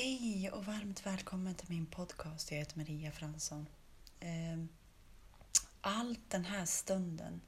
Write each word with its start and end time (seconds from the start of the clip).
Hej 0.00 0.50
och 0.50 0.64
varmt 0.64 1.06
välkommen 1.06 1.54
till 1.54 1.70
min 1.70 1.86
podcast. 1.86 2.50
Jag 2.50 2.58
heter 2.58 2.78
Maria 2.78 3.12
Fransson. 3.12 3.66
Ehm, 4.20 4.68
allt 5.80 6.30
den 6.30 6.44
här 6.44 6.64
stunden 6.64 7.40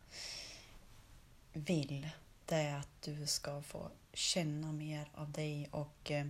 vill 1.52 2.08
det 2.44 2.54
är 2.54 2.76
att 2.76 3.02
du 3.02 3.26
ska 3.26 3.62
få 3.62 3.90
känna 4.12 4.72
mer 4.72 5.10
av 5.14 5.32
dig 5.32 5.68
och 5.70 6.10
eh, 6.10 6.26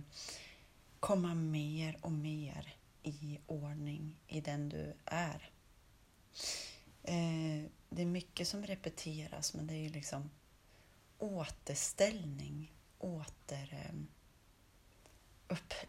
komma 0.99 1.35
mer 1.35 1.97
och 2.01 2.11
mer 2.11 2.75
i 3.03 3.39
ordning 3.47 4.15
i 4.27 4.41
den 4.41 4.69
du 4.69 4.93
är. 5.05 5.51
Ehm, 7.03 7.69
det 7.89 8.01
är 8.01 8.05
mycket 8.05 8.47
som 8.47 8.65
repeteras 8.65 9.53
men 9.53 9.67
det 9.67 9.73
är 9.73 9.81
ju 9.81 9.89
liksom 9.89 10.29
återställning, 11.17 12.73
åter 12.99 13.85
ehm, 13.89 14.07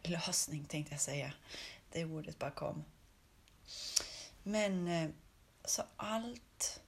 lösning 0.08 0.64
tänkte 0.64 0.94
jag 0.94 1.00
säga. 1.00 1.32
Det 1.92 2.04
ordet 2.04 2.38
bara 2.38 2.50
kom. 2.50 2.84
Men 4.42 4.88
eh, 4.88 5.10
så 5.64 5.82
allt 5.96 6.80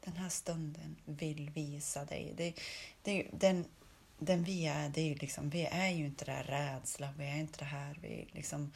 den 0.00 0.16
här 0.16 0.28
stunden 0.28 0.96
vill 1.04 1.50
visa 1.50 2.04
dig. 2.04 2.34
Det, 2.36 2.54
det, 3.02 3.28
den, 3.32 3.64
den 4.18 4.44
vi 4.44 4.66
är, 4.66 4.88
det 4.88 5.00
är 5.00 5.04
ju 5.04 5.14
liksom, 5.14 5.50
vi 5.50 5.64
är 5.64 5.90
ju 5.90 6.06
inte 6.06 6.24
det 6.24 6.32
här 6.32 6.44
rädsla, 6.44 7.14
vi 7.18 7.24
är 7.24 7.36
inte 7.36 7.58
det 7.58 7.64
här, 7.64 7.98
vi 8.02 8.28
liksom, 8.32 8.72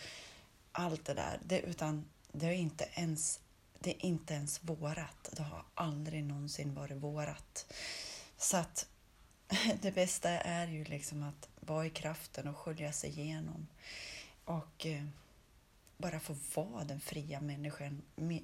allt 0.72 1.04
det 1.04 1.14
där. 1.14 1.40
Det, 1.44 1.60
utan 1.60 2.04
det 2.32 2.46
är 2.46 2.52
inte 2.52 2.88
ens, 2.94 3.40
det 3.78 3.90
är 3.90 4.06
inte 4.06 4.34
ens 4.34 4.64
vårat. 4.64 5.28
Det 5.32 5.42
har 5.42 5.64
aldrig 5.74 6.24
någonsin 6.24 6.74
varit 6.74 6.96
vårat. 6.96 7.72
Så 8.36 8.56
att 8.56 8.86
det 9.80 9.90
bästa 9.90 10.30
är 10.30 10.66
ju 10.66 10.84
liksom 10.84 11.22
att 11.22 11.48
vara 11.60 11.86
i 11.86 11.90
kraften 11.90 12.48
och 12.48 12.56
skölja 12.56 12.92
sig 12.92 13.20
igenom. 13.20 13.66
Och 14.44 14.86
eh, 14.86 15.04
bara 15.96 16.20
få 16.20 16.62
vara 16.62 16.84
den 16.84 17.00
fria 17.00 17.40
människan, 17.40 18.02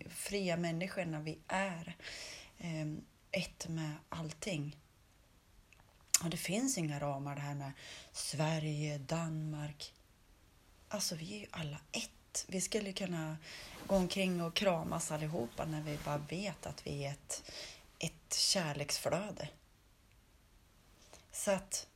fria 0.09 0.57
människorna 0.57 1.21
vi 1.21 1.39
är. 1.47 1.97
Eh, 2.59 2.87
ett 3.31 3.69
med 3.69 3.93
allting. 4.09 4.77
Och 6.23 6.31
det 6.31 6.37
finns 6.37 6.79
inga 6.79 7.01
ramar 7.01 7.35
det 7.35 7.41
här 7.41 7.55
med 7.55 7.73
Sverige, 8.13 8.99
Danmark. 8.99 9.95
Alltså 10.89 11.15
vi 11.15 11.35
är 11.37 11.41
ju 11.41 11.47
alla 11.51 11.81
ett. 11.93 12.45
Vi 12.49 12.61
skulle 12.61 12.93
kunna 12.93 13.37
gå 13.87 13.97
omkring 13.97 14.43
och 14.43 14.55
kramas 14.55 15.13
allihopa 15.13 15.65
när 15.65 15.83
vi 15.83 15.99
bara 16.05 16.19
vet 16.19 16.67
att 16.67 16.87
vi 16.87 17.05
är 17.05 17.11
ett, 17.11 17.53
ett 17.99 18.35
kärleksflöde. 18.35 19.49
Så 21.35 21.51
att 21.51 21.87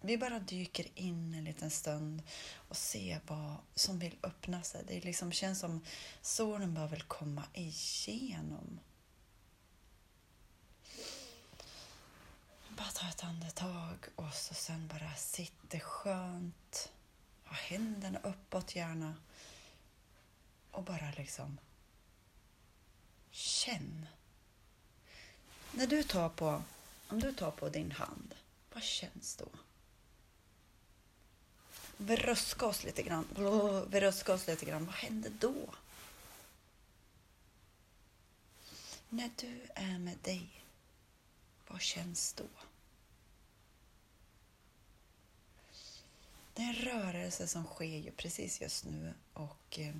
vi 0.00 0.18
bara 0.18 0.38
dyker 0.38 0.86
in 0.94 1.34
en 1.34 1.44
liten 1.44 1.70
stund 1.70 2.22
och 2.68 2.76
ser 2.76 3.20
vad 3.26 3.56
som 3.74 3.98
vill 3.98 4.16
öppna 4.22 4.62
sig. 4.62 4.84
Det 4.88 5.00
liksom 5.00 5.32
känns 5.32 5.58
som 5.60 5.84
solen 6.22 6.74
bara 6.74 6.86
vill 6.86 7.02
komma 7.02 7.44
igenom. 7.52 8.80
Bara 12.68 12.88
ta 12.88 13.08
ett 13.08 13.24
andetag 13.24 13.96
och 14.16 14.34
så 14.34 14.54
sen 14.54 14.88
bara 14.88 15.14
sitter 15.14 15.78
skönt. 15.78 16.92
Ha 17.44 17.54
händerna 17.56 18.18
uppåt 18.18 18.76
gärna. 18.76 19.14
Och 20.70 20.84
bara 20.84 21.12
liksom 21.16 21.58
känn. 23.30 24.06
När 25.72 25.86
du 25.86 26.02
tar 26.02 26.28
på, 26.28 26.62
om 27.10 27.20
du 27.20 27.32
tar 27.32 27.50
på 27.50 27.68
din 27.68 27.92
hand, 27.92 28.34
vad 28.72 28.82
känns 28.82 29.36
då? 29.36 29.48
vi 32.00 32.16
röska 32.16 32.66
oss 32.66 32.84
lite 32.84 33.02
grann. 33.02 33.26
Vi 33.90 34.00
ruskar 34.00 34.34
oss 34.34 34.46
lite 34.46 34.64
grann. 34.64 34.86
Vad 34.86 34.94
händer 34.94 35.32
då? 35.40 35.54
När 39.08 39.30
du 39.36 39.66
är 39.74 39.98
med 39.98 40.18
dig, 40.22 40.62
vad 41.68 41.80
känns 41.80 42.32
då? 42.32 42.44
Det 46.54 46.62
är 46.62 46.66
en 46.66 46.74
rörelse 46.74 47.46
som 47.46 47.64
sker 47.64 47.98
ju 47.98 48.10
precis 48.10 48.60
just 48.60 48.84
nu 48.84 49.14
och 49.32 49.78
eh, 49.78 49.94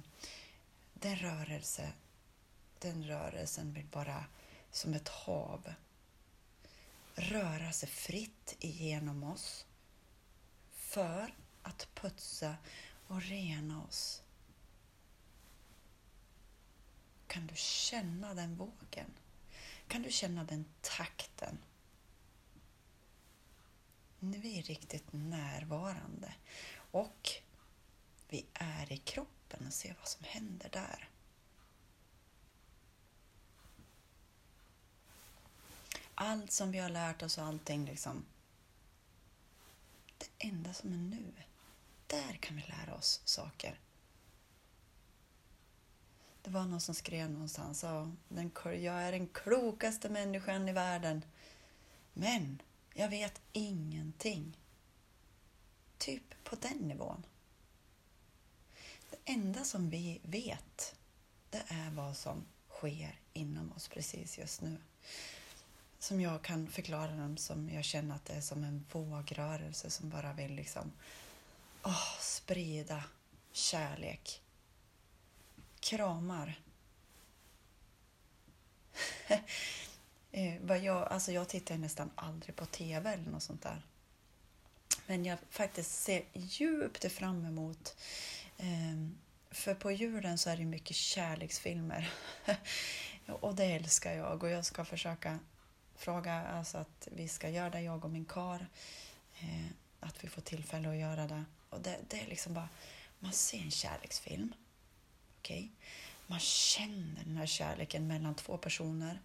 den 0.94 1.16
rörelse, 1.16 1.92
den 2.78 3.04
rörelsen 3.04 3.72
blir 3.72 3.84
bara 3.84 4.24
som 4.72 4.94
ett 4.94 5.08
hav 5.08 5.72
röra 7.20 7.72
sig 7.72 7.88
fritt 7.88 8.56
igenom 8.58 9.24
oss 9.24 9.66
för 10.70 11.34
att 11.62 11.88
putsa 11.94 12.56
och 13.06 13.22
rena 13.22 13.84
oss. 13.84 14.22
Kan 17.26 17.46
du 17.46 17.54
känna 17.56 18.34
den 18.34 18.56
vågen? 18.56 19.10
Kan 19.88 20.02
du 20.02 20.10
känna 20.10 20.44
den 20.44 20.64
takten? 20.80 21.58
Nu 24.18 24.36
är 24.36 24.42
vi 24.42 24.62
riktigt 24.62 25.12
närvarande 25.12 26.34
och 26.90 27.30
vi 28.28 28.46
är 28.54 28.92
i 28.92 28.96
kroppen 28.96 29.66
och 29.66 29.72
ser 29.72 29.94
vad 29.98 30.08
som 30.08 30.24
händer 30.24 30.68
där. 30.72 31.09
Allt 36.22 36.52
som 36.52 36.70
vi 36.70 36.78
har 36.78 36.88
lärt 36.88 37.22
oss 37.22 37.38
och 37.38 37.44
allting 37.44 37.84
liksom. 37.84 38.24
Det 40.18 40.28
enda 40.38 40.72
som 40.72 40.92
är 40.92 40.96
nu 40.96 41.32
där 42.06 42.32
kan 42.32 42.56
vi 42.56 42.62
lära 42.62 42.94
oss 42.94 43.20
saker. 43.24 43.80
Det 46.42 46.50
var 46.50 46.64
någon 46.64 46.80
som 46.80 46.94
skrev 46.94 47.30
någonstans 47.30 47.84
jag 48.62 49.02
är 49.02 49.12
den 49.12 49.26
klokaste 49.26 50.08
människan 50.08 50.68
i 50.68 50.72
världen. 50.72 51.24
Men 52.12 52.62
jag 52.94 53.08
vet 53.08 53.40
ingenting. 53.52 54.56
Typ 55.98 56.44
på 56.44 56.56
den 56.56 56.78
nivån. 56.78 57.26
Det 59.10 59.32
enda 59.32 59.64
som 59.64 59.90
vi 59.90 60.20
vet, 60.22 60.94
det 61.50 61.62
är 61.68 61.90
vad 61.90 62.16
som 62.16 62.44
sker 62.68 63.20
inom 63.32 63.72
oss 63.72 63.88
precis 63.88 64.38
just 64.38 64.60
nu. 64.60 64.76
Som 66.00 66.20
jag 66.20 66.42
kan 66.42 66.66
förklara 66.66 67.16
dem 67.16 67.36
som 67.36 67.70
jag 67.70 67.84
känner 67.84 68.14
att 68.14 68.24
det 68.24 68.32
är 68.32 68.40
som 68.40 68.64
en 68.64 68.86
vågrörelse 68.92 69.90
som 69.90 70.10
bara 70.10 70.32
vill 70.32 70.54
liksom 70.54 70.92
oh, 71.82 72.18
sprida 72.20 73.04
kärlek. 73.52 74.42
Kramar. 75.80 76.60
Eh, 80.32 80.76
jag, 80.76 81.08
alltså 81.08 81.32
jag 81.32 81.48
tittar 81.48 81.76
nästan 81.76 82.10
aldrig 82.14 82.56
på 82.56 82.66
TV 82.66 83.12
eller 83.12 83.30
något 83.30 83.42
sånt 83.42 83.62
där. 83.62 83.82
Men 85.06 85.24
jag 85.24 85.38
faktiskt 85.50 86.02
ser 86.02 86.24
djupt 86.32 87.12
fram 87.12 87.44
emot 87.44 87.96
ehm, 88.58 89.18
för 89.50 89.74
på 89.74 89.92
julen 89.92 90.38
så 90.38 90.50
är 90.50 90.56
det 90.56 90.64
mycket 90.64 90.96
kärleksfilmer. 90.96 92.10
och 93.26 93.54
det 93.54 93.64
älskar 93.64 94.12
jag 94.12 94.42
och 94.42 94.50
jag 94.50 94.64
ska 94.64 94.84
försöka 94.84 95.38
fråga 96.00 96.46
alltså 96.46 96.78
att 96.78 97.08
vi 97.12 97.28
ska 97.28 97.48
göra 97.48 97.70
det, 97.70 97.80
jag 97.80 98.04
och 98.04 98.10
min 98.10 98.24
kar. 98.24 98.66
Eh, 99.40 99.66
att 100.00 100.24
vi 100.24 100.28
får 100.28 100.42
tillfälle 100.42 100.88
att 100.88 100.96
göra 100.96 101.26
det. 101.26 101.44
Och 101.70 101.80
det, 101.80 101.98
det 102.08 102.20
är 102.20 102.26
liksom 102.26 102.54
bara, 102.54 102.68
man 103.18 103.32
ser 103.32 103.58
en 103.58 103.70
kärleksfilm. 103.70 104.54
Okay? 105.38 105.68
Man 106.26 106.40
känner 106.40 107.24
den 107.24 107.36
här 107.36 107.46
kärleken 107.46 108.06
mellan 108.06 108.34
två 108.34 108.56
personer. 108.56 109.20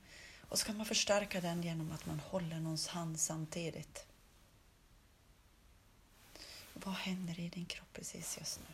Och 0.49 0.59
så 0.59 0.65
kan 0.65 0.77
man 0.77 0.85
förstärka 0.85 1.41
den 1.41 1.63
genom 1.63 1.91
att 1.91 2.05
man 2.05 2.19
håller 2.19 2.59
någons 2.59 2.87
hand 2.87 3.19
samtidigt. 3.19 4.05
Vad 6.73 6.93
händer 6.93 7.39
i 7.39 7.49
din 7.49 7.65
kropp 7.65 7.93
precis 7.93 8.37
just 8.37 8.59
nu? 8.59 8.73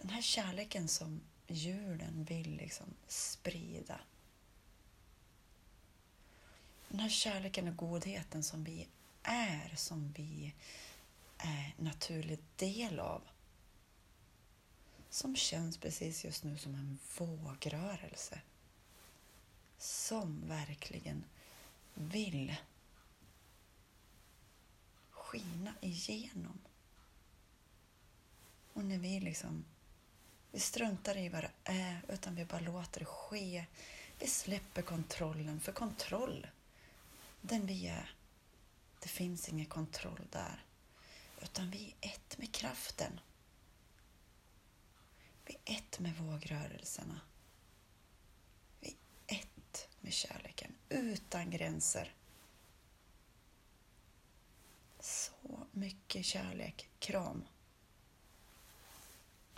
Den 0.00 0.10
här 0.10 0.22
kärleken 0.22 0.88
som 0.88 1.20
julen 1.46 2.24
vill 2.24 2.56
liksom 2.56 2.86
sprida. 3.06 4.00
Den 6.88 7.00
här 7.00 7.08
kärleken 7.08 7.68
och 7.68 7.76
godheten 7.76 8.42
som 8.42 8.64
vi 8.64 8.88
är, 9.22 9.72
som 9.76 10.12
vi 10.16 10.54
är 11.38 11.74
naturlig 11.76 12.38
del 12.56 13.00
av. 13.00 13.22
Som 15.10 15.36
känns 15.36 15.78
precis 15.78 16.24
just 16.24 16.44
nu 16.44 16.58
som 16.58 16.74
en 16.74 16.98
vågrörelse. 17.18 18.40
Som 19.78 20.48
verkligen 20.48 21.24
vill 21.94 22.56
skina 25.10 25.74
igenom. 25.80 26.58
Och 28.72 28.84
när 28.84 28.98
vi 28.98 29.20
liksom 29.20 29.64
vi 30.50 30.60
struntar 30.60 31.16
i 31.16 31.28
vad 31.28 31.42
det 31.42 31.50
är, 31.64 32.00
utan 32.08 32.34
vi 32.34 32.44
bara 32.44 32.60
låter 32.60 33.00
det 33.00 33.06
ske. 33.06 33.64
Vi 34.18 34.26
släpper 34.26 34.82
kontrollen, 34.82 35.60
för 35.60 35.72
kontroll, 35.72 36.46
den 37.40 37.66
vi 37.66 37.86
är, 37.86 38.14
det 39.00 39.08
finns 39.08 39.48
ingen 39.48 39.66
kontroll 39.66 40.26
där. 40.30 40.64
Utan 41.42 41.70
vi 41.70 41.94
är 42.00 42.08
ett 42.08 42.38
med 42.38 42.54
kraften. 42.54 43.20
Vi 45.44 45.56
är 45.64 45.74
ett 45.76 45.98
med 45.98 46.16
vågrörelserna. 46.16 47.20
Vi 48.80 48.96
är 49.26 49.36
ett 49.36 49.88
med 50.00 50.12
kärleken, 50.12 50.74
utan 50.88 51.50
gränser. 51.50 52.14
Så 55.00 55.66
mycket 55.72 56.24
kärlek. 56.24 56.88
Kram. 56.98 57.44